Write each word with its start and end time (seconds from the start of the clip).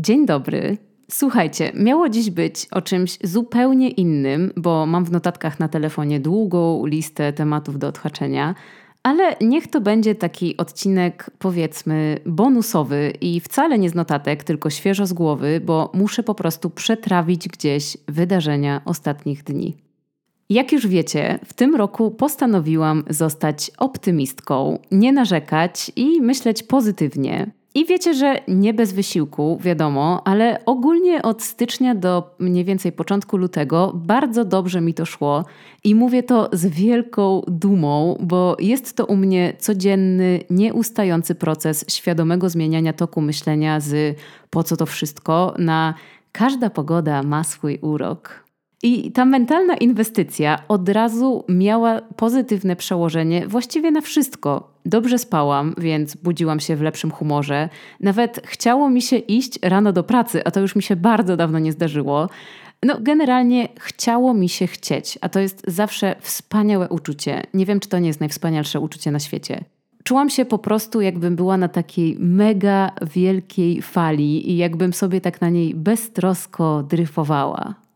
Dzień 0.00 0.26
dobry. 0.26 0.76
Słuchajcie, 1.10 1.72
miało 1.74 2.08
dziś 2.08 2.30
być 2.30 2.66
o 2.70 2.82
czymś 2.82 3.18
zupełnie 3.24 3.88
innym, 3.88 4.52
bo 4.56 4.86
mam 4.86 5.04
w 5.04 5.10
notatkach 5.10 5.60
na 5.60 5.68
telefonie 5.68 6.20
długą 6.20 6.86
listę 6.86 7.32
tematów 7.32 7.78
do 7.78 7.88
odhaczenia, 7.88 8.54
ale 9.02 9.36
niech 9.40 9.68
to 9.68 9.80
będzie 9.80 10.14
taki 10.14 10.56
odcinek, 10.56 11.30
powiedzmy, 11.38 12.18
bonusowy 12.26 13.12
i 13.20 13.40
wcale 13.40 13.78
nie 13.78 13.90
z 13.90 13.94
notatek, 13.94 14.44
tylko 14.44 14.70
świeżo 14.70 15.06
z 15.06 15.12
głowy, 15.12 15.60
bo 15.64 15.90
muszę 15.94 16.22
po 16.22 16.34
prostu 16.34 16.70
przetrawić 16.70 17.48
gdzieś 17.48 17.96
wydarzenia 18.08 18.82
ostatnich 18.84 19.44
dni. 19.44 19.76
Jak 20.50 20.72
już 20.72 20.86
wiecie, 20.86 21.38
w 21.44 21.54
tym 21.54 21.74
roku 21.74 22.10
postanowiłam 22.10 23.04
zostać 23.10 23.70
optymistką, 23.78 24.78
nie 24.90 25.12
narzekać 25.12 25.92
i 25.96 26.20
myśleć 26.20 26.62
pozytywnie. 26.62 27.57
I 27.74 27.86
wiecie, 27.86 28.14
że 28.14 28.40
nie 28.48 28.74
bez 28.74 28.92
wysiłku, 28.92 29.58
wiadomo, 29.60 30.22
ale 30.24 30.64
ogólnie 30.66 31.22
od 31.22 31.42
stycznia 31.42 31.94
do 31.94 32.34
mniej 32.38 32.64
więcej 32.64 32.92
początku 32.92 33.36
lutego 33.36 33.92
bardzo 33.94 34.44
dobrze 34.44 34.80
mi 34.80 34.94
to 34.94 35.04
szło 35.04 35.44
i 35.84 35.94
mówię 35.94 36.22
to 36.22 36.48
z 36.52 36.66
wielką 36.66 37.42
dumą, 37.46 38.18
bo 38.20 38.56
jest 38.58 38.96
to 38.96 39.06
u 39.06 39.16
mnie 39.16 39.52
codzienny, 39.58 40.40
nieustający 40.50 41.34
proces 41.34 41.84
świadomego 41.88 42.48
zmieniania 42.48 42.92
toku 42.92 43.20
myślenia 43.20 43.80
z 43.80 44.18
po 44.50 44.62
co 44.62 44.76
to 44.76 44.86
wszystko 44.86 45.54
na 45.58 45.94
każda 46.32 46.70
pogoda 46.70 47.22
ma 47.22 47.44
swój 47.44 47.78
urok. 47.82 48.47
I 48.82 49.12
ta 49.12 49.24
mentalna 49.24 49.76
inwestycja 49.76 50.58
od 50.68 50.88
razu 50.88 51.44
miała 51.48 52.00
pozytywne 52.00 52.76
przełożenie 52.76 53.46
właściwie 53.46 53.90
na 53.90 54.00
wszystko. 54.00 54.72
Dobrze 54.86 55.18
spałam, 55.18 55.74
więc 55.78 56.14
budziłam 56.16 56.60
się 56.60 56.76
w 56.76 56.82
lepszym 56.82 57.10
humorze. 57.10 57.68
Nawet 58.00 58.40
chciało 58.44 58.90
mi 58.90 59.02
się 59.02 59.16
iść 59.16 59.58
rano 59.62 59.92
do 59.92 60.04
pracy, 60.04 60.44
a 60.44 60.50
to 60.50 60.60
już 60.60 60.76
mi 60.76 60.82
się 60.82 60.96
bardzo 60.96 61.36
dawno 61.36 61.58
nie 61.58 61.72
zdarzyło. 61.72 62.28
No, 62.82 62.96
generalnie 63.00 63.68
chciało 63.80 64.34
mi 64.34 64.48
się 64.48 64.66
chcieć, 64.66 65.18
a 65.20 65.28
to 65.28 65.40
jest 65.40 65.62
zawsze 65.66 66.16
wspaniałe 66.20 66.88
uczucie. 66.88 67.42
Nie 67.54 67.66
wiem, 67.66 67.80
czy 67.80 67.88
to 67.88 67.98
nie 67.98 68.08
jest 68.08 68.20
najwspanialsze 68.20 68.80
uczucie 68.80 69.10
na 69.10 69.18
świecie. 69.18 69.64
Czułam 70.04 70.30
się 70.30 70.44
po 70.44 70.58
prostu, 70.58 71.00
jakbym 71.00 71.36
była 71.36 71.56
na 71.56 71.68
takiej 71.68 72.16
mega 72.18 72.90
wielkiej 73.14 73.82
fali 73.82 74.50
i 74.50 74.56
jakbym 74.56 74.92
sobie 74.92 75.20
tak 75.20 75.40
na 75.40 75.48
niej 75.50 75.74
beztrosko 75.74 76.82
dryfowała. 76.82 77.87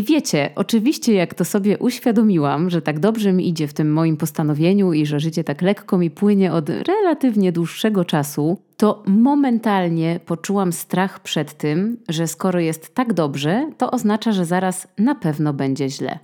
I 0.00 0.04
wiecie, 0.04 0.50
oczywiście, 0.54 1.14
jak 1.14 1.34
to 1.34 1.44
sobie 1.44 1.78
uświadomiłam, 1.78 2.70
że 2.70 2.82
tak 2.82 3.00
dobrze 3.00 3.32
mi 3.32 3.48
idzie 3.48 3.68
w 3.68 3.74
tym 3.74 3.92
moim 3.92 4.16
postanowieniu 4.16 4.92
i 4.92 5.06
że 5.06 5.20
życie 5.20 5.44
tak 5.44 5.62
lekko 5.62 5.98
mi 5.98 6.10
płynie 6.10 6.52
od 6.52 6.68
relatywnie 6.68 7.52
dłuższego 7.52 8.04
czasu, 8.04 8.58
to 8.76 9.02
momentalnie 9.06 10.20
poczułam 10.26 10.72
strach 10.72 11.20
przed 11.20 11.54
tym, 11.54 11.96
że 12.08 12.26
skoro 12.26 12.60
jest 12.60 12.94
tak 12.94 13.12
dobrze, 13.12 13.70
to 13.78 13.90
oznacza, 13.90 14.32
że 14.32 14.44
zaraz 14.44 14.88
na 14.98 15.14
pewno 15.14 15.52
będzie 15.52 15.88
źle. 15.88 16.18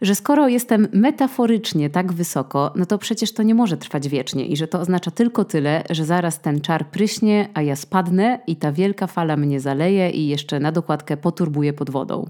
Że 0.00 0.14
skoro 0.14 0.48
jestem 0.48 0.88
metaforycznie 0.92 1.90
tak 1.90 2.12
wysoko, 2.12 2.72
no 2.76 2.86
to 2.86 2.98
przecież 2.98 3.32
to 3.32 3.42
nie 3.42 3.54
może 3.54 3.76
trwać 3.76 4.08
wiecznie 4.08 4.46
i 4.46 4.56
że 4.56 4.68
to 4.68 4.80
oznacza 4.80 5.10
tylko 5.10 5.44
tyle, 5.44 5.82
że 5.90 6.04
zaraz 6.04 6.40
ten 6.40 6.60
czar 6.60 6.86
pryśnie, 6.90 7.48
a 7.54 7.62
ja 7.62 7.76
spadnę 7.76 8.38
i 8.46 8.56
ta 8.56 8.72
wielka 8.72 9.06
fala 9.06 9.36
mnie 9.36 9.60
zaleje 9.60 10.10
i 10.10 10.28
jeszcze 10.28 10.60
na 10.60 10.72
dokładkę 10.72 11.16
poturbuje 11.16 11.72
pod 11.72 11.90
wodą. 11.90 12.28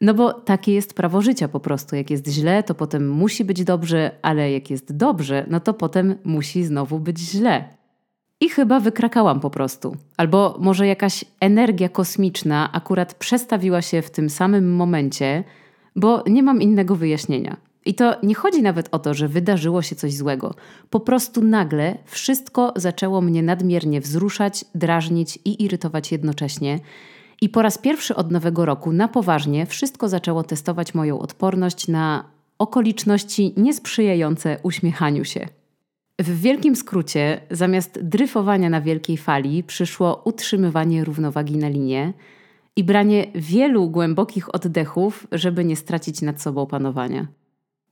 No 0.00 0.14
bo 0.14 0.32
takie 0.32 0.74
jest 0.74 0.94
prawo 0.94 1.22
życia 1.22 1.48
po 1.48 1.60
prostu. 1.60 1.96
Jak 1.96 2.10
jest 2.10 2.28
źle, 2.28 2.62
to 2.62 2.74
potem 2.74 3.10
musi 3.10 3.44
być 3.44 3.64
dobrze, 3.64 4.10
ale 4.22 4.52
jak 4.52 4.70
jest 4.70 4.96
dobrze, 4.96 5.46
no 5.50 5.60
to 5.60 5.74
potem 5.74 6.14
musi 6.24 6.64
znowu 6.64 6.98
być 6.98 7.18
źle. 7.18 7.64
I 8.40 8.48
chyba 8.48 8.80
wykrakałam 8.80 9.40
po 9.40 9.50
prostu. 9.50 9.96
Albo 10.16 10.56
może 10.60 10.86
jakaś 10.86 11.24
energia 11.40 11.88
kosmiczna 11.88 12.72
akurat 12.72 13.14
przestawiła 13.14 13.82
się 13.82 14.02
w 14.02 14.10
tym 14.10 14.30
samym 14.30 14.74
momencie, 14.76 15.44
bo 15.96 16.24
nie 16.26 16.42
mam 16.42 16.62
innego 16.62 16.96
wyjaśnienia. 16.96 17.56
I 17.86 17.94
to 17.94 18.14
nie 18.22 18.34
chodzi 18.34 18.62
nawet 18.62 18.88
o 18.92 18.98
to, 18.98 19.14
że 19.14 19.28
wydarzyło 19.28 19.82
się 19.82 19.96
coś 19.96 20.14
złego. 20.14 20.54
Po 20.90 21.00
prostu 21.00 21.44
nagle 21.44 21.98
wszystko 22.04 22.72
zaczęło 22.76 23.20
mnie 23.20 23.42
nadmiernie 23.42 24.00
wzruszać, 24.00 24.64
drażnić 24.74 25.38
i 25.44 25.64
irytować 25.64 26.12
jednocześnie. 26.12 26.80
I 27.40 27.48
po 27.48 27.62
raz 27.62 27.78
pierwszy 27.78 28.16
od 28.16 28.30
nowego 28.30 28.64
roku 28.64 28.92
na 28.92 29.08
poważnie 29.08 29.66
wszystko 29.66 30.08
zaczęło 30.08 30.42
testować 30.42 30.94
moją 30.94 31.18
odporność 31.18 31.88
na 31.88 32.24
okoliczności 32.58 33.54
niesprzyjające 33.56 34.56
uśmiechaniu 34.62 35.24
się. 35.24 35.48
W 36.18 36.40
wielkim 36.40 36.76
skrócie, 36.76 37.40
zamiast 37.50 38.00
dryfowania 38.02 38.70
na 38.70 38.80
wielkiej 38.80 39.16
fali, 39.16 39.64
przyszło 39.64 40.22
utrzymywanie 40.24 41.04
równowagi 41.04 41.56
na 41.56 41.68
linie 41.68 42.12
i 42.76 42.84
branie 42.84 43.26
wielu 43.34 43.90
głębokich 43.90 44.54
oddechów, 44.54 45.26
żeby 45.32 45.64
nie 45.64 45.76
stracić 45.76 46.22
nad 46.22 46.42
sobą 46.42 46.66
panowania. 46.66 47.26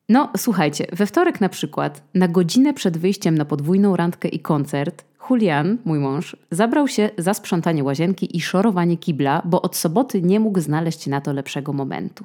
No, 0.09 0.31
słuchajcie, 0.37 0.87
we 0.93 1.07
wtorek 1.07 1.41
na 1.41 1.49
przykład, 1.49 2.03
na 2.15 2.29
godzinę 2.29 2.75
przed 2.75 2.99
wyjściem 2.99 3.39
na 3.39 3.45
podwójną 3.45 3.97
randkę 3.97 4.29
i 4.29 4.41
koncert, 4.41 5.05
Julian, 5.31 5.79
mój 5.85 5.99
mąż, 5.99 6.37
zabrał 6.51 6.89
się 6.89 7.11
za 7.19 7.35
sprzątanie 7.35 7.85
łazienki 7.85 8.37
i 8.37 8.41
szorowanie 8.41 8.97
kibla, 8.97 9.43
bo 9.45 9.63
od 9.63 9.77
soboty 9.77 10.23
nie 10.23 10.41
mógł 10.41 10.61
znaleźć 10.61 11.07
na 11.07 11.21
to 11.21 11.33
lepszego 11.33 11.73
momentu. 11.73 12.25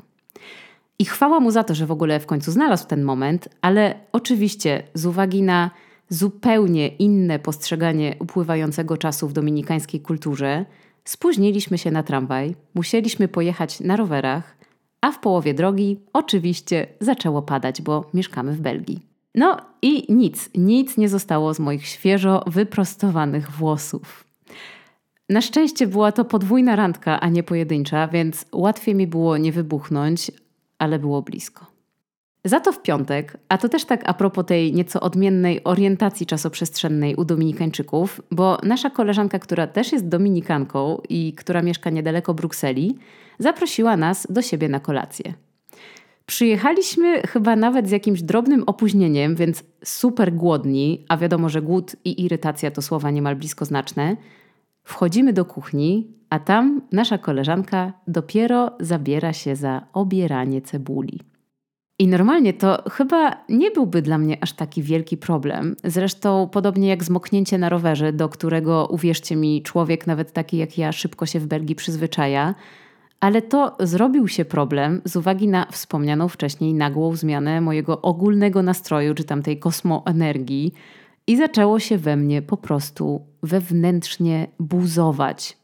I 0.99 1.05
chwała 1.05 1.39
mu 1.39 1.51
za 1.51 1.63
to, 1.63 1.75
że 1.75 1.85
w 1.85 1.91
ogóle 1.91 2.19
w 2.19 2.25
końcu 2.25 2.51
znalazł 2.51 2.87
ten 2.87 3.03
moment, 3.03 3.49
ale 3.61 3.95
oczywiście 4.11 4.83
z 4.93 5.05
uwagi 5.05 5.41
na 5.41 5.71
zupełnie 6.09 6.87
inne 6.87 7.39
postrzeganie 7.39 8.15
upływającego 8.19 8.97
czasu 8.97 9.27
w 9.27 9.33
dominikańskiej 9.33 10.01
kulturze, 10.01 10.65
spóźniliśmy 11.05 11.77
się 11.77 11.91
na 11.91 12.03
tramwaj, 12.03 12.55
musieliśmy 12.73 13.27
pojechać 13.27 13.79
na 13.79 13.95
rowerach, 13.95 14.55
a 15.03 15.11
w 15.11 15.19
połowie 15.19 15.53
drogi 15.53 15.99
oczywiście 16.13 16.87
zaczęło 16.99 17.41
padać, 17.41 17.81
bo 17.81 18.09
mieszkamy 18.13 18.53
w 18.53 18.61
Belgii. 18.61 18.99
No 19.35 19.57
i 19.81 20.13
nic, 20.13 20.49
nic 20.55 20.97
nie 20.97 21.09
zostało 21.09 21.53
z 21.53 21.59
moich 21.59 21.85
świeżo 21.85 22.43
wyprostowanych 22.47 23.51
włosów. 23.51 24.23
Na 25.29 25.41
szczęście 25.41 25.87
była 25.87 26.11
to 26.11 26.25
podwójna 26.25 26.75
randka, 26.75 27.19
a 27.19 27.29
nie 27.29 27.43
pojedyncza, 27.43 28.07
więc 28.07 28.45
łatwiej 28.53 28.95
mi 28.95 29.07
było 29.07 29.37
nie 29.37 29.51
wybuchnąć, 29.51 30.31
ale 30.79 30.99
było 30.99 31.21
blisko. 31.21 31.72
Za 32.45 32.59
to 32.59 32.71
w 32.71 32.81
piątek, 32.81 33.37
a 33.49 33.57
to 33.57 33.69
też 33.69 33.85
tak 33.85 34.01
a 34.05 34.13
propos 34.13 34.45
tej 34.45 34.73
nieco 34.73 35.01
odmiennej 35.01 35.63
orientacji 35.63 36.25
czasoprzestrzennej 36.25 37.15
u 37.15 37.25
Dominikańczyków, 37.25 38.21
bo 38.31 38.57
nasza 38.63 38.89
koleżanka, 38.89 39.39
która 39.39 39.67
też 39.67 39.91
jest 39.91 40.07
Dominikanką 40.07 41.01
i 41.09 41.33
która 41.33 41.61
mieszka 41.61 41.89
niedaleko 41.89 42.33
Brukseli, 42.33 42.97
zaprosiła 43.39 43.97
nas 43.97 44.27
do 44.29 44.41
siebie 44.41 44.69
na 44.69 44.79
kolację. 44.79 45.33
Przyjechaliśmy 46.25 47.21
chyba 47.21 47.55
nawet 47.55 47.87
z 47.87 47.91
jakimś 47.91 48.21
drobnym 48.21 48.63
opóźnieniem, 48.63 49.35
więc 49.35 49.63
super 49.83 50.33
głodni, 50.33 51.05
a 51.09 51.17
wiadomo, 51.17 51.49
że 51.49 51.61
głód 51.61 51.95
i 52.05 52.25
irytacja 52.25 52.71
to 52.71 52.81
słowa 52.81 53.11
niemal 53.11 53.35
bliskoznaczne. 53.35 54.17
Wchodzimy 54.83 55.33
do 55.33 55.45
kuchni, 55.45 56.07
a 56.29 56.39
tam 56.39 56.81
nasza 56.91 57.17
koleżanka 57.17 57.93
dopiero 58.07 58.71
zabiera 58.79 59.33
się 59.33 59.55
za 59.55 59.87
obieranie 59.93 60.61
cebuli. 60.61 61.32
I 61.99 62.07
normalnie 62.07 62.53
to 62.53 62.83
chyba 62.91 63.43
nie 63.49 63.71
byłby 63.71 64.01
dla 64.01 64.17
mnie 64.17 64.37
aż 64.41 64.53
taki 64.53 64.83
wielki 64.83 65.17
problem. 65.17 65.75
Zresztą 65.83 66.49
podobnie 66.51 66.87
jak 66.87 67.03
zmoknięcie 67.03 67.57
na 67.57 67.69
rowerze, 67.69 68.13
do 68.13 68.29
którego, 68.29 68.87
uwierzcie 68.87 69.35
mi, 69.35 69.61
człowiek 69.61 70.07
nawet 70.07 70.31
taki 70.33 70.57
jak 70.57 70.77
ja 70.77 70.91
szybko 70.91 71.25
się 71.25 71.39
w 71.39 71.47
Belgii 71.47 71.75
przyzwyczaja– 71.75 72.55
ale 73.23 73.41
to 73.41 73.75
zrobił 73.79 74.27
się 74.27 74.45
problem 74.45 75.01
z 75.05 75.15
uwagi 75.15 75.47
na 75.47 75.65
wspomnianą 75.71 76.27
wcześniej 76.27 76.73
nagłą 76.73 77.15
zmianę 77.15 77.61
mojego 77.61 78.01
ogólnego 78.01 78.63
nastroju, 78.63 79.13
czy 79.13 79.23
tamtej 79.23 79.59
kosmoenergii, 79.59 80.73
i 81.27 81.37
zaczęło 81.37 81.79
się 81.79 81.97
we 81.97 82.15
mnie 82.15 82.41
po 82.41 82.57
prostu 82.57 83.21
wewnętrznie 83.43 84.47
buzować. 84.59 85.57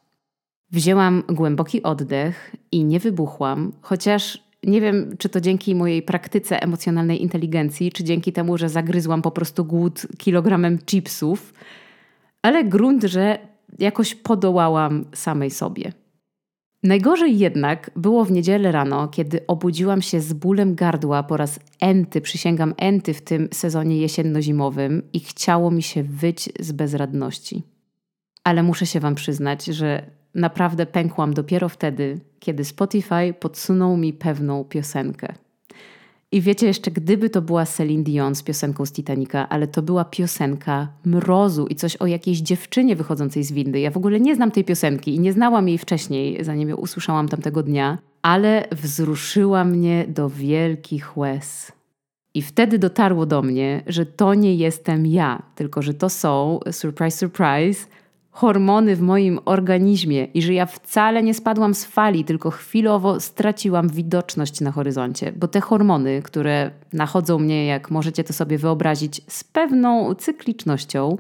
Wzięłam 0.72 1.24
głęboki 1.30 1.84
oddech 1.84 2.56
i 2.72 2.86
nie 2.86 3.00
wybuchłam, 3.00 3.72
chociaż 3.82 4.44
nie 4.64 4.82
wiem, 4.82 5.18
czy 5.18 5.30
to 5.30 5.42
dzięki 5.42 5.76
mojej 5.76 6.02
praktyce 6.02 6.64
emocjonalnej 6.64 7.22
inteligencji, 7.22 7.92
czy 7.92 8.04
dzięki 8.04 8.34
temu, 8.34 8.58
że 8.58 8.70
zagryzłam 8.70 9.22
po 9.22 9.32
prostu 9.32 9.66
głód 9.66 10.08
kilogramem 10.18 10.80
chipsów, 10.80 11.54
ale 12.42 12.64
grunt, 12.64 13.04
że 13.04 13.40
jakoś 13.80 14.16
podołałam 14.16 15.06
samej 15.14 15.52
sobie. 15.52 15.92
Najgorzej 16.84 17.40
jednak 17.40 17.92
było 17.96 18.26
w 18.26 18.32
niedzielę 18.32 18.72
rano, 18.72 19.08
kiedy 19.08 19.48
obudziłam 19.48 20.02
się 20.02 20.22
z 20.22 20.34
bólem 20.34 20.76
gardła 20.76 21.24
po 21.24 21.38
raz 21.38 21.60
enty, 21.80 22.22
przysięgam 22.22 22.74
enty 22.78 23.14
w 23.14 23.22
tym 23.22 23.50
sezonie 23.54 23.98
jesienno-zimowym 23.98 25.02
i 25.14 25.20
chciało 25.20 25.72
mi 25.72 25.84
się 25.84 26.04
wyć 26.04 26.50
z 26.60 26.72
bezradności. 26.72 27.64
Ale 28.44 28.64
muszę 28.64 28.86
się 28.86 29.00
Wam 29.00 29.16
przyznać, 29.16 29.66
że 29.66 30.19
naprawdę 30.36 30.86
pękłam 30.86 31.34
dopiero 31.34 31.70
wtedy, 31.70 32.20
kiedy 32.40 32.66
Spotify 32.66 33.34
podsunął 33.40 33.98
mi 33.98 34.14
pewną 34.14 34.64
piosenkę. 34.64 35.34
I 36.32 36.42
wiecie 36.42 36.68
jeszcze, 36.68 36.92
gdyby 36.92 37.30
to 37.30 37.42
była 37.42 37.66
Celine 37.66 38.04
Dion 38.04 38.36
z 38.36 38.44
piosenką 38.44 38.86
z 38.86 38.92
Titanica, 38.92 39.50
ale 39.50 39.68
to 39.68 39.82
była 39.82 40.06
piosenka 40.06 40.88
mrozu 41.06 41.68
i 41.68 41.76
coś 41.76 41.96
o 41.96 42.06
jakiejś 42.06 42.40
dziewczynie 42.40 42.96
wychodzącej 42.96 43.44
z 43.44 43.52
windy. 43.52 43.80
Ja 43.80 43.92
w 43.92 43.98
ogóle 43.98 44.20
nie 44.20 44.36
znam 44.36 44.52
tej 44.52 44.64
piosenki 44.64 45.16
i 45.16 45.20
nie 45.20 45.34
znałam 45.34 45.68
jej 45.68 45.78
wcześniej, 45.78 46.44
zanim 46.44 46.70
ją 46.70 46.76
usłyszałam 46.76 47.30
tamtego 47.30 47.64
dnia, 47.64 47.98
ale 48.22 48.68
wzruszyła 48.72 49.64
mnie 49.64 50.06
do 50.08 50.30
wielkich 50.30 51.18
łez. 51.18 51.72
I 52.34 52.42
wtedy 52.42 52.80
dotarło 52.80 53.26
do 53.26 53.42
mnie, 53.42 53.84
że 53.88 54.06
to 54.06 54.34
nie 54.34 54.56
jestem 54.56 55.06
ja, 55.06 55.42
tylko 55.56 55.82
że 55.82 55.94
to 55.94 56.10
są, 56.10 56.60
surprise, 56.72 57.18
surprise, 57.18 57.88
hormony 58.40 58.96
w 58.96 59.02
moim 59.02 59.40
organizmie 59.46 60.24
i 60.24 60.42
że 60.42 60.54
ja 60.54 60.66
wcale 60.66 61.24
nie 61.24 61.34
spadłam 61.34 61.74
z 61.74 61.86
fali, 61.86 62.26
tylko 62.26 62.52
chwilowo 62.52 63.20
straciłam 63.20 63.90
widoczność 63.90 64.62
na 64.62 64.72
horyzoncie, 64.72 65.32
bo 65.32 65.48
te 65.48 65.62
hormony, 65.62 66.22
które 66.22 66.72
nachodzą 66.94 67.40
mnie, 67.40 67.66
jak 67.66 67.92
możecie 67.92 68.24
to 68.24 68.34
sobie 68.34 68.58
wyobrazić, 68.58 69.22
z 69.28 69.44
pewną 69.44 70.16
cyklicznością, 70.16 71.18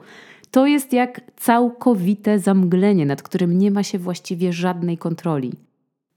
to 0.51 0.67
jest 0.67 0.93
jak 0.93 1.21
całkowite 1.35 2.39
zamglenie, 2.39 3.05
nad 3.05 3.21
którym 3.21 3.57
nie 3.57 3.71
ma 3.71 3.83
się 3.83 3.99
właściwie 3.99 4.53
żadnej 4.53 4.97
kontroli. 4.97 5.51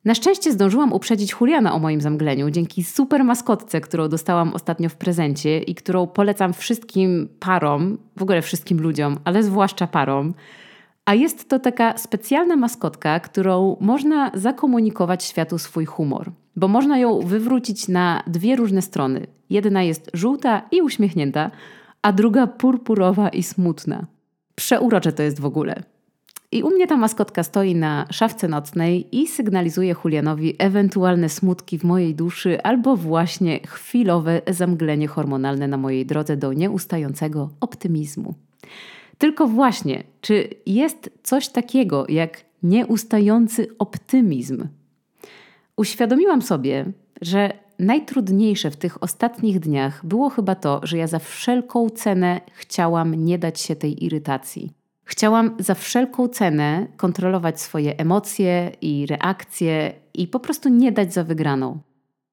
Na 0.05 0.15
szczęście 0.15 0.53
zdążyłam 0.53 0.93
uprzedzić 0.93 1.35
Juliana 1.41 1.75
o 1.75 1.79
moim 1.79 2.01
zamgleniu 2.01 2.51
dzięki 2.51 2.85
super 2.85 3.25
maskotce, 3.25 3.81
którą 3.81 4.09
dostałam 4.09 4.55
ostatnio 4.55 4.89
w 4.89 4.97
prezencie 4.97 5.59
i 5.59 5.75
którą 5.75 6.07
polecam 6.07 6.53
wszystkim 6.53 7.29
parom, 7.41 7.99
w 8.17 8.23
ogóle 8.23 8.43
wszystkim 8.43 8.81
ludziom, 8.81 9.19
ale 9.25 9.43
zwłaszcza 9.43 9.87
parom. 9.87 10.35
A 11.05 11.15
jest 11.15 11.49
to 11.49 11.59
taka 11.59 11.99
specjalna 11.99 12.57
maskotka, 12.57 13.21
którą 13.21 13.77
można 13.81 14.31
zakomunikować 14.35 15.25
światu 15.25 15.59
swój 15.59 15.85
humor, 15.85 16.33
bo 16.57 16.69
można 16.69 16.99
ją 16.99 17.21
wywrócić 17.21 17.89
na 17.89 18.23
dwie 18.27 18.57
różne 18.57 18.83
strony. 18.83 19.27
Jedna 19.51 19.83
jest 19.83 20.11
żółta 20.15 20.63
i 20.71 20.83
uśmiechnięta, 20.83 21.51
a 22.03 22.13
druga 22.13 22.47
purpurowa 22.47 23.29
i 23.29 23.43
smutna. 23.43 24.07
Przeurocze 24.55 25.13
to 25.13 25.23
jest 25.23 25.41
w 25.41 25.45
ogóle. 25.45 25.83
I 26.53 26.63
u 26.63 26.71
mnie 26.71 26.87
ta 26.87 26.97
maskotka 26.97 27.43
stoi 27.43 27.75
na 27.75 28.07
szafce 28.11 28.49
nocnej 28.49 29.17
i 29.23 29.27
sygnalizuje 29.27 29.95
Julianowi 30.05 30.55
ewentualne 30.59 31.29
smutki 31.29 31.79
w 31.79 31.85
mojej 31.85 32.15
duszy 32.15 32.63
albo 32.63 32.97
właśnie 32.97 33.61
chwilowe 33.67 34.43
zamglenie 34.51 35.09
hormonalne 35.09 35.69
na 35.69 35.77
mojej 35.77 36.07
drodze 36.07 36.37
do 36.37 36.53
nieustającego 36.53 37.51
optymizmu. 37.61 38.35
Tylko 39.23 39.47
właśnie, 39.47 40.05
czy 40.21 40.49
jest 40.67 41.11
coś 41.23 41.49
takiego 41.49 42.07
jak 42.09 42.45
nieustający 42.63 43.69
optymizm? 43.79 44.69
Uświadomiłam 45.77 46.43
sobie, 46.43 46.93
że 47.21 47.53
najtrudniejsze 47.79 48.71
w 48.71 48.77
tych 48.77 49.03
ostatnich 49.03 49.61
dniach 49.61 50.07
było 50.07 50.31
chyba 50.31 50.55
to, 50.55 50.81
że 50.83 50.99
ja 50.99 51.07
za 51.07 51.19
wszelką 51.19 51.91
cenę 51.91 52.41
chciałam 52.53 53.15
nie 53.15 53.39
dać 53.39 53.61
się 53.61 53.77
tej 53.77 54.05
irytacji. 54.05 54.73
Chciałam 55.05 55.57
za 55.59 55.75
wszelką 55.75 56.29
cenę 56.29 56.87
kontrolować 56.97 57.61
swoje 57.61 57.99
emocje 57.99 58.73
i 58.81 59.07
reakcje 59.07 59.93
i 60.15 60.29
po 60.29 60.41
prostu 60.41 60.69
nie 60.69 60.93
dać 60.93 61.15
za 61.15 61.25
wygraną. 61.25 61.79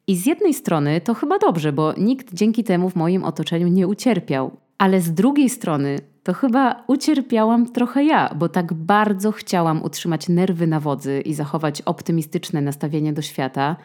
I 0.07 0.15
z 0.15 0.25
jednej 0.25 0.53
strony 0.53 1.01
to 1.01 1.13
chyba 1.13 1.39
dobrze, 1.39 1.73
bo 1.73 1.93
nikt 1.97 2.33
dzięki 2.33 2.63
temu 2.63 2.89
w 2.89 2.95
moim 2.95 3.23
otoczeniu 3.23 3.67
nie 3.67 3.87
ucierpiał, 3.87 4.51
ale 4.77 5.01
z 5.01 5.13
drugiej 5.13 5.49
strony 5.49 5.99
to 6.23 6.33
chyba 6.33 6.83
ucierpiałam 6.87 7.71
trochę 7.71 8.03
ja, 8.03 8.35
bo 8.35 8.49
tak 8.49 8.73
bardzo 8.73 9.31
chciałam 9.31 9.83
utrzymać 9.83 10.29
nerwy 10.29 10.67
na 10.67 10.79
wodzy 10.79 11.21
i 11.21 11.33
zachować 11.33 11.81
optymistyczne 11.81 12.61
nastawienie 12.61 13.13
do 13.13 13.21
świata, 13.21 13.75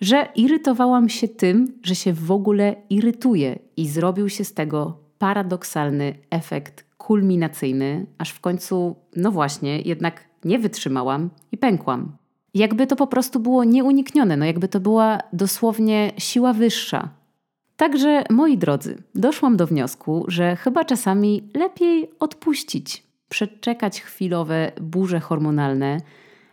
że 0.00 0.28
irytowałam 0.34 1.08
się 1.08 1.28
tym, 1.28 1.78
że 1.82 1.94
się 1.94 2.12
w 2.12 2.30
ogóle 2.30 2.76
irytuję 2.90 3.58
i 3.76 3.88
zrobił 3.88 4.28
się 4.28 4.44
z 4.44 4.54
tego 4.54 4.98
paradoksalny 5.18 6.14
efekt 6.30 6.84
kulminacyjny, 6.98 8.06
aż 8.18 8.30
w 8.30 8.40
końcu, 8.40 8.96
no 9.16 9.30
właśnie, 9.30 9.80
jednak 9.80 10.24
nie 10.44 10.58
wytrzymałam 10.58 11.30
i 11.52 11.58
pękłam. 11.58 12.16
Jakby 12.54 12.86
to 12.86 12.96
po 12.96 13.06
prostu 13.06 13.40
było 13.40 13.64
nieuniknione, 13.64 14.36
no 14.36 14.44
jakby 14.44 14.68
to 14.68 14.80
była 14.80 15.18
dosłownie 15.32 16.12
siła 16.18 16.52
wyższa, 16.52 17.08
Także, 17.76 18.24
moi 18.30 18.58
drodzy, 18.58 19.02
doszłam 19.14 19.56
do 19.56 19.66
wniosku, 19.66 20.24
że 20.28 20.56
chyba 20.56 20.84
czasami 20.84 21.42
lepiej 21.54 22.10
odpuścić, 22.20 23.02
przeczekać 23.28 24.00
chwilowe 24.00 24.72
burze 24.80 25.20
hormonalne 25.20 26.00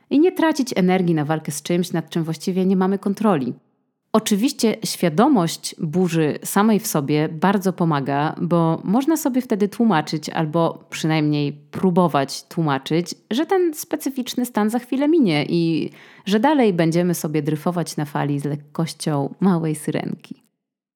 i 0.09 0.19
nie 0.19 0.31
tracić 0.31 0.73
energii 0.75 1.15
na 1.15 1.25
walkę 1.25 1.51
z 1.51 1.61
czymś, 1.61 1.91
nad 1.91 2.09
czym 2.09 2.23
właściwie 2.23 2.65
nie 2.65 2.75
mamy 2.75 2.99
kontroli. 2.99 3.53
Oczywiście 4.13 4.75
świadomość 4.85 5.75
burzy 5.79 6.39
samej 6.43 6.79
w 6.79 6.87
sobie 6.87 7.29
bardzo 7.29 7.73
pomaga, 7.73 8.35
bo 8.41 8.81
można 8.83 9.17
sobie 9.17 9.41
wtedy 9.41 9.67
tłumaczyć, 9.67 10.29
albo 10.29 10.83
przynajmniej 10.89 11.53
próbować 11.53 12.43
tłumaczyć, 12.43 13.15
że 13.31 13.45
ten 13.45 13.73
specyficzny 13.73 14.45
stan 14.45 14.69
za 14.69 14.79
chwilę 14.79 15.07
minie 15.07 15.45
i 15.49 15.89
że 16.25 16.39
dalej 16.39 16.73
będziemy 16.73 17.13
sobie 17.13 17.41
dryfować 17.41 17.97
na 17.97 18.05
fali 18.05 18.39
z 18.39 18.45
lekkością 18.45 19.35
małej 19.39 19.75
syrenki. 19.75 20.42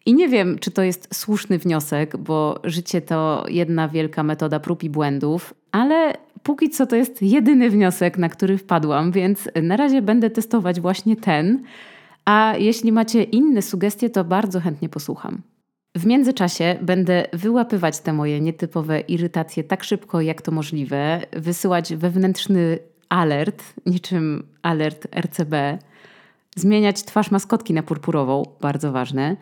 I 0.07 0.13
nie 0.13 0.29
wiem, 0.29 0.59
czy 0.59 0.71
to 0.71 0.83
jest 0.83 1.15
słuszny 1.15 1.57
wniosek, 1.57 2.17
bo 2.17 2.59
życie 2.63 3.01
to 3.01 3.45
jedna 3.49 3.87
wielka 3.87 4.23
metoda 4.23 4.59
prób 4.59 4.83
i 4.83 4.89
błędów, 4.89 5.53
ale 5.71 6.13
póki 6.43 6.69
co 6.69 6.85
to 6.85 6.95
jest 6.95 7.21
jedyny 7.21 7.69
wniosek, 7.69 8.17
na 8.17 8.29
który 8.29 8.57
wpadłam, 8.57 9.11
więc 9.11 9.49
na 9.63 9.77
razie 9.77 10.01
będę 10.01 10.29
testować 10.29 10.81
właśnie 10.81 11.15
ten. 11.15 11.63
A 12.25 12.53
jeśli 12.57 12.91
macie 12.91 13.23
inne 13.23 13.61
sugestie, 13.61 14.09
to 14.09 14.23
bardzo 14.23 14.59
chętnie 14.59 14.89
posłucham. 14.89 15.41
W 15.95 16.05
międzyczasie 16.05 16.77
będę 16.81 17.25
wyłapywać 17.33 17.99
te 17.99 18.13
moje 18.13 18.41
nietypowe 18.41 18.99
irytacje 18.99 19.63
tak 19.63 19.83
szybko, 19.83 20.21
jak 20.21 20.41
to 20.41 20.51
możliwe, 20.51 21.21
wysyłać 21.31 21.95
wewnętrzny 21.95 22.79
alert, 23.09 23.63
niczym 23.85 24.47
alert 24.61 25.07
RCB, 25.15 25.53
zmieniać 26.55 27.03
twarz 27.03 27.31
maskotki 27.31 27.73
na 27.73 27.83
purpurową, 27.83 28.43
bardzo 28.61 28.91
ważne 28.91 29.35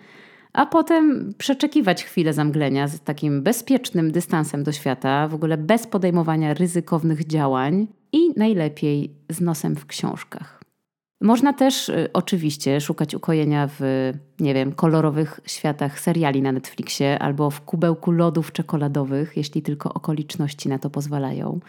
a 0.56 0.66
potem 0.66 1.34
przeczekiwać 1.38 2.04
chwilę 2.04 2.34
zamglenia 2.34 2.88
z 2.88 3.00
takim 3.00 3.44
bezpiecznym 3.44 4.12
dystansem 4.12 4.64
do 4.64 4.72
świata, 4.72 5.28
w 5.28 5.34
ogóle 5.34 5.58
bez 5.58 5.88
podejmowania 5.88 6.54
ryzykownych 6.54 7.28
działań 7.28 7.88
i 8.12 8.20
najlepiej 8.38 9.12
z 9.30 9.42
nosem 9.42 9.76
w 9.76 9.86
książkach. 9.86 10.62
Można 11.22 11.54
też 11.54 11.90
y, 11.90 12.10
oczywiście 12.14 12.82
szukać 12.82 13.16
ukojenia 13.16 13.70
w, 13.80 14.12
nie 14.40 14.54
wiem, 14.54 14.72
kolorowych 14.72 15.40
światach 15.46 16.00
seriali 16.00 16.42
na 16.42 16.52
Netflixie 16.52 17.20
albo 17.20 17.50
w 17.50 17.62
kubełku 17.62 18.12
lodów 18.12 18.52
czekoladowych, 18.52 19.38
jeśli 19.38 19.62
tylko 19.62 19.94
okoliczności 19.94 20.70
na 20.70 20.80
to 20.80 20.90
pozwalają. 20.90 21.60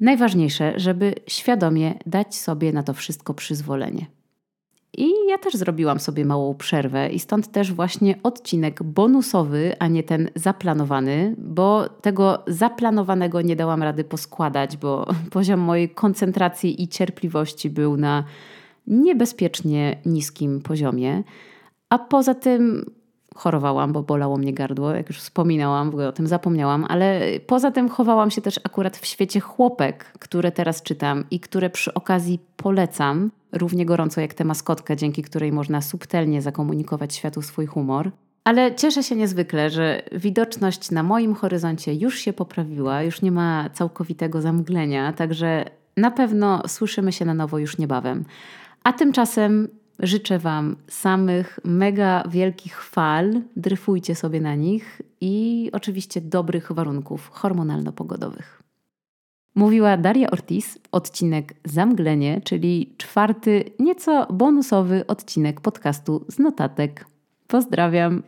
Najważniejsze, 0.00 0.72
żeby 0.76 1.14
świadomie 1.26 1.94
dać 2.06 2.36
sobie 2.36 2.72
na 2.72 2.82
to 2.82 2.94
wszystko 2.94 3.34
przyzwolenie. 3.34 4.06
I 4.96 5.12
ja 5.28 5.38
też 5.38 5.54
zrobiłam 5.54 6.00
sobie 6.00 6.24
małą 6.24 6.54
przerwę, 6.54 7.08
i 7.08 7.18
stąd 7.18 7.52
też 7.52 7.72
właśnie 7.72 8.14
odcinek 8.22 8.82
bonusowy, 8.82 9.76
a 9.78 9.88
nie 9.88 10.02
ten 10.02 10.30
zaplanowany, 10.34 11.34
bo 11.38 11.88
tego 11.88 12.42
zaplanowanego 12.46 13.42
nie 13.42 13.56
dałam 13.56 13.82
rady 13.82 14.04
poskładać, 14.04 14.76
bo 14.76 15.06
poziom 15.30 15.60
mojej 15.60 15.88
koncentracji 15.88 16.82
i 16.82 16.88
cierpliwości 16.88 17.70
był 17.70 17.96
na 17.96 18.24
niebezpiecznie 18.86 19.98
niskim 20.06 20.60
poziomie. 20.60 21.22
A 21.88 21.98
poza 21.98 22.34
tym 22.34 22.90
chorowałam, 23.36 23.92
bo 23.92 24.02
bolało 24.02 24.36
mnie 24.36 24.52
gardło, 24.52 24.94
jak 24.94 25.08
już 25.08 25.18
wspominałam, 25.18 25.90
w 25.90 25.94
ogóle 25.94 26.08
o 26.08 26.12
tym 26.12 26.26
zapomniałam, 26.26 26.86
ale 26.88 27.20
poza 27.46 27.70
tym 27.70 27.88
chowałam 27.88 28.30
się 28.30 28.42
też 28.42 28.60
akurat 28.64 28.96
w 28.96 29.06
świecie 29.06 29.40
chłopek, 29.40 30.04
które 30.18 30.52
teraz 30.52 30.82
czytam 30.82 31.24
i 31.30 31.40
które 31.40 31.70
przy 31.70 31.94
okazji 31.94 32.40
polecam, 32.56 33.30
równie 33.52 33.86
gorąco 33.86 34.20
jak 34.20 34.34
tę 34.34 34.44
maskotkę, 34.44 34.96
dzięki 34.96 35.22
której 35.22 35.52
można 35.52 35.80
subtelnie 35.80 36.42
zakomunikować 36.42 37.14
światu 37.14 37.42
swój 37.42 37.66
humor. 37.66 38.10
Ale 38.44 38.74
cieszę 38.74 39.02
się 39.02 39.16
niezwykle, 39.16 39.70
że 39.70 40.02
widoczność 40.12 40.90
na 40.90 41.02
moim 41.02 41.34
horyzoncie 41.34 41.94
już 41.94 42.18
się 42.18 42.32
poprawiła, 42.32 43.02
już 43.02 43.22
nie 43.22 43.32
ma 43.32 43.70
całkowitego 43.70 44.40
zamglenia, 44.40 45.12
także 45.12 45.64
na 45.96 46.10
pewno 46.10 46.62
słyszymy 46.68 47.12
się 47.12 47.24
na 47.24 47.34
nowo 47.34 47.58
już 47.58 47.78
niebawem. 47.78 48.24
A 48.84 48.92
tymczasem 48.92 49.68
Życzę 49.98 50.38
Wam 50.38 50.76
samych 50.88 51.60
mega 51.64 52.22
wielkich 52.28 52.82
fal, 52.82 53.42
dryfujcie 53.56 54.14
sobie 54.14 54.40
na 54.40 54.54
nich 54.54 55.02
i 55.20 55.70
oczywiście 55.72 56.20
dobrych 56.20 56.72
warunków 56.72 57.30
hormonalno-pogodowych. 57.30 58.62
Mówiła 59.54 59.96
Daria 59.96 60.30
Ortiz, 60.30 60.78
odcinek 60.92 61.54
Zamglenie, 61.64 62.40
czyli 62.44 62.94
czwarty, 62.96 63.64
nieco 63.78 64.26
bonusowy 64.32 65.06
odcinek 65.06 65.60
podcastu 65.60 66.24
z 66.28 66.38
notatek. 66.38 67.06
Pozdrawiam. 67.46 68.22